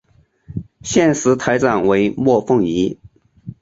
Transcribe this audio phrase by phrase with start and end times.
[0.81, 2.97] 现时台长为莫凤仪。